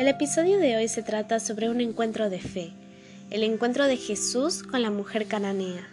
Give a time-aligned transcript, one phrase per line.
[0.00, 2.72] El episodio de hoy se trata sobre un encuentro de fe,
[3.28, 5.86] el encuentro de Jesús con la mujer cananea.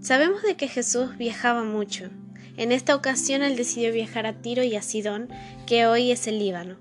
[0.00, 2.10] Sabemos de que Jesús viajaba mucho.
[2.56, 5.28] En esta ocasión él decidió viajar a Tiro y a Sidón,
[5.64, 6.76] que hoy es el Líbano.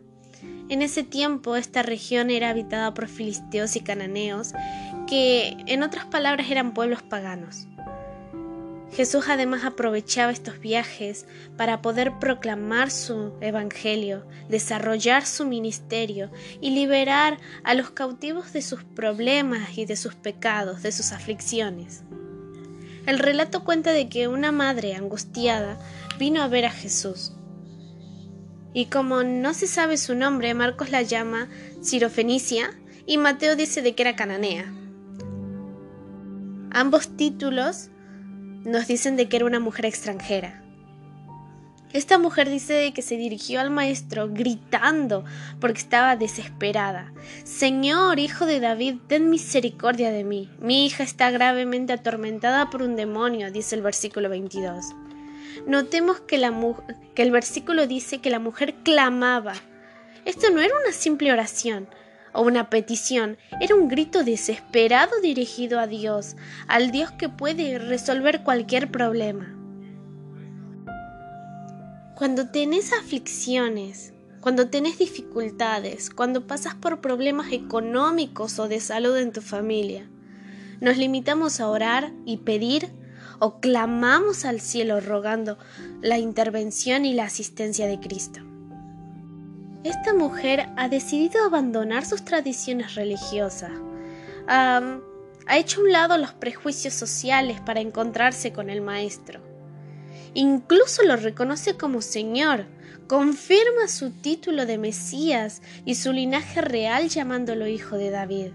[0.70, 4.54] En ese tiempo esta región era habitada por filisteos y cananeos,
[5.08, 7.68] que en otras palabras eran pueblos paganos.
[8.96, 11.26] Jesús además aprovechaba estos viajes
[11.58, 18.86] para poder proclamar su evangelio, desarrollar su ministerio y liberar a los cautivos de sus
[18.86, 22.04] problemas y de sus pecados, de sus aflicciones.
[23.06, 25.78] El relato cuenta de que una madre angustiada
[26.18, 27.34] vino a ver a Jesús.
[28.74, 31.50] Y como no se sabe su nombre, Marcos la llama
[31.84, 32.72] Cirofenicia
[33.06, 34.74] y Mateo dice de que era cananea.
[36.72, 37.90] Ambos títulos
[38.66, 40.62] nos dicen de que era una mujer extranjera.
[41.94, 45.24] Esta mujer dice de que se dirigió al maestro gritando
[45.62, 47.14] porque estaba desesperada.
[47.46, 50.50] Señor, hijo de David, ten misericordia de mí.
[50.60, 54.88] Mi hija está gravemente atormentada por un demonio, dice el versículo 22.
[55.68, 56.38] Notemos que,
[57.14, 59.54] que el versículo dice que la mujer clamaba.
[60.26, 61.88] Esto no era una simple oración,
[62.36, 66.36] o una petición, era un grito desesperado dirigido a Dios,
[66.68, 69.56] al Dios que puede resolver cualquier problema.
[72.16, 79.32] Cuando tenés aflicciones, cuando tenés dificultades, cuando pasas por problemas económicos o de salud en
[79.32, 80.08] tu familia,
[80.82, 82.90] nos limitamos a orar y pedir
[83.40, 85.58] o clamamos al cielo rogando
[86.02, 88.42] la intervención y la asistencia de Cristo.
[89.86, 93.70] Esta mujer ha decidido abandonar sus tradiciones religiosas.
[94.48, 99.42] ha hecho a un lado los prejuicios sociales para encontrarse con el Maestro.
[100.34, 102.66] Incluso lo reconoce como Señor,
[103.06, 108.54] confirma su título de Mesías y su linaje real llamándolo hijo de David.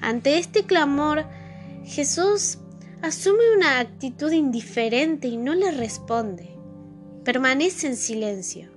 [0.00, 1.26] Ante este clamor,
[1.84, 2.56] Jesús
[3.02, 6.56] asume una actitud indiferente y no le responde.
[7.22, 8.69] Permanece en silencio.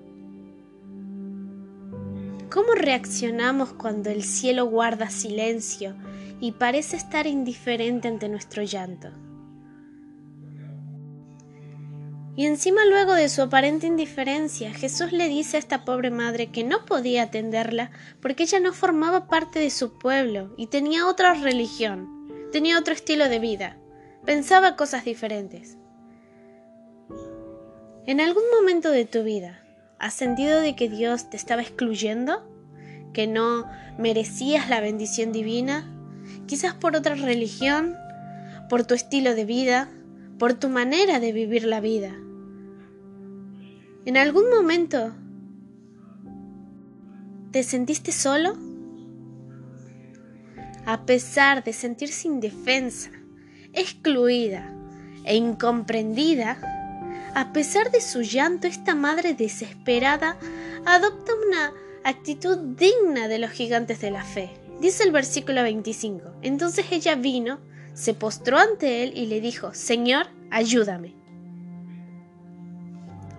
[2.53, 5.95] ¿Cómo reaccionamos cuando el cielo guarda silencio
[6.39, 9.09] y parece estar indiferente ante nuestro llanto?
[12.35, 16.63] Y encima luego de su aparente indiferencia, Jesús le dice a esta pobre madre que
[16.63, 17.89] no podía atenderla
[18.21, 23.29] porque ella no formaba parte de su pueblo y tenía otra religión, tenía otro estilo
[23.29, 23.77] de vida,
[24.25, 25.79] pensaba cosas diferentes.
[28.05, 29.62] En algún momento de tu vida,
[30.03, 32.43] ¿Has sentido de que Dios te estaba excluyendo?
[33.13, 33.65] ¿Que no
[33.97, 35.89] merecías la bendición divina?
[36.45, 37.95] Quizás por otra religión,
[38.67, 39.89] por tu estilo de vida,
[40.39, 42.13] por tu manera de vivir la vida.
[44.03, 45.13] ¿En algún momento
[47.51, 48.57] te sentiste solo?
[50.85, 53.09] A pesar de sentirse indefensa,
[53.71, 54.69] excluida
[55.23, 56.72] e incomprendida,
[57.35, 60.37] a pesar de su llanto, esta madre desesperada
[60.85, 61.73] adopta una
[62.03, 64.51] actitud digna de los gigantes de la fe.
[64.79, 66.39] Dice el versículo 25.
[66.41, 67.59] Entonces ella vino,
[67.93, 71.15] se postró ante él y le dijo, Señor, ayúdame.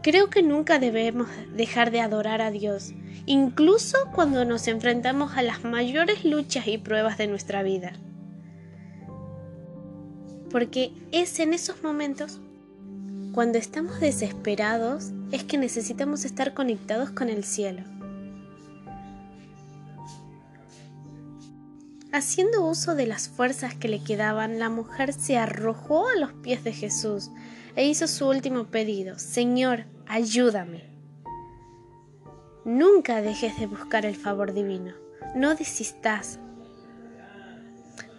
[0.03, 2.93] Creo que nunca debemos dejar de adorar a Dios,
[3.27, 7.93] incluso cuando nos enfrentamos a las mayores luchas y pruebas de nuestra vida.
[10.51, 12.41] Porque es en esos momentos
[13.35, 17.83] cuando estamos desesperados es que necesitamos estar conectados con el cielo.
[22.13, 26.63] Haciendo uso de las fuerzas que le quedaban, la mujer se arrojó a los pies
[26.63, 27.33] de Jesús
[27.75, 30.85] e hizo su último pedido, Señor, ayúdame.
[32.65, 34.95] Nunca dejes de buscar el favor divino,
[35.35, 36.39] no desistas,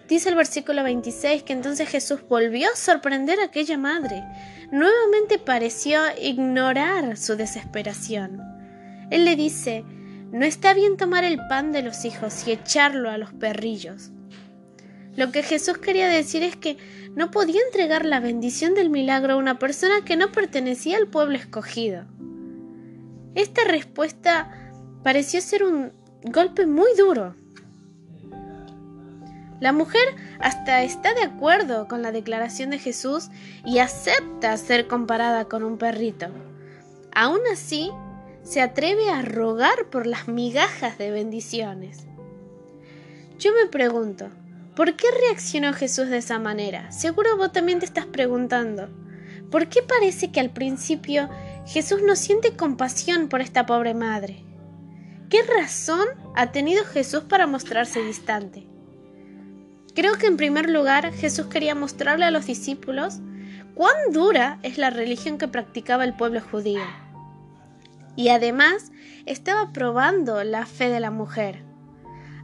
[0.07, 4.23] Dice el versículo 26 que entonces Jesús volvió a sorprender a aquella madre.
[4.71, 8.41] Nuevamente pareció ignorar su desesperación.
[9.09, 9.83] Él le dice,
[10.31, 14.11] no está bien tomar el pan de los hijos y echarlo a los perrillos.
[15.15, 16.77] Lo que Jesús quería decir es que
[17.15, 21.37] no podía entregar la bendición del milagro a una persona que no pertenecía al pueblo
[21.37, 22.05] escogido.
[23.33, 24.51] Esta respuesta
[25.03, 25.93] pareció ser un
[26.23, 27.35] golpe muy duro.
[29.59, 33.29] La mujer hasta está de acuerdo con la declaración de Jesús
[33.65, 36.27] y acepta ser comparada con un perrito.
[37.13, 37.91] Aún así,
[38.43, 42.05] se atreve a rogar por las migajas de bendiciones.
[43.39, 44.29] Yo me pregunto,
[44.75, 46.91] ¿por qué reaccionó Jesús de esa manera?
[46.91, 48.89] Seguro vos también te estás preguntando.
[49.49, 51.29] ¿Por qué parece que al principio
[51.65, 54.45] Jesús no siente compasión por esta pobre madre?
[55.35, 58.67] ¿qué razón ha tenido Jesús para mostrarse distante?
[59.95, 63.19] Creo que en primer lugar Jesús quería mostrarle a los discípulos
[63.75, 66.83] cuán dura es la religión que practicaba el pueblo judío.
[68.17, 68.91] Y además
[69.25, 71.63] estaba probando la fe de la mujer.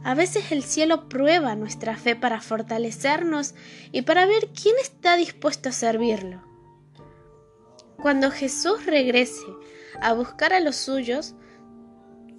[0.02, 3.54] A veces el cielo prueba nuestra fe para fortalecernos
[3.92, 6.42] y para ver quién está dispuesto a servirlo.
[7.98, 9.44] Cuando Jesús regrese
[10.00, 11.34] a buscar a los suyos,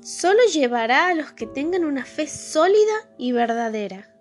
[0.02, 4.13] solo llevará a los que tengan una fe sólida y verdadera.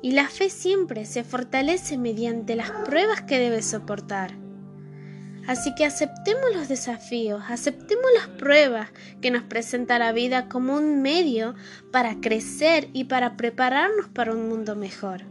[0.00, 4.34] Y la fe siempre se fortalece mediante las pruebas que debe soportar.
[5.48, 8.90] Así que aceptemos los desafíos, aceptemos las pruebas
[9.22, 11.54] que nos presenta la vida como un medio
[11.90, 15.22] para crecer y para prepararnos para un mundo mejor.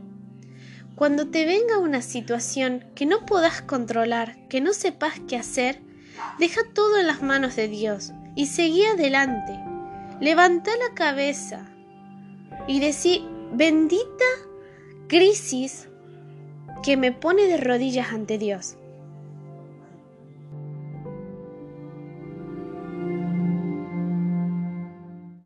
[0.96, 5.82] Cuando te venga una situación que no puedas controlar, que no sepas qué hacer,
[6.40, 9.54] deja todo en las manos de Dios y seguí adelante.
[10.20, 11.68] Levanta la cabeza
[12.68, 13.24] y decí,
[13.54, 14.26] bendita
[15.08, 15.88] crisis
[16.84, 18.76] que me pone de rodillas ante Dios.